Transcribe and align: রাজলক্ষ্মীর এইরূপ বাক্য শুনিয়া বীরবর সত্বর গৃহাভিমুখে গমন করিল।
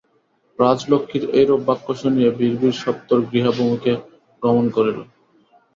রাজলক্ষ্মীর 0.59 1.23
এইরূপ 1.33 1.61
বাক্য 1.67 1.87
শুনিয়া 2.01 2.29
বীরবর 2.31 2.73
সত্বর 2.81 3.19
গৃহাভিমুখে 3.29 3.93
গমন 4.43 4.65
করিল। 4.75 4.97